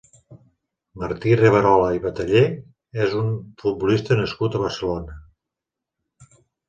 Martí 1.01 1.33
Riverola 1.41 1.91
i 1.97 2.01
Bataller 2.05 2.41
és 3.05 3.13
un 3.19 3.29
futbolista 3.65 4.21
nascut 4.21 4.59
a 4.59 4.63
Barcelona. 4.67 5.19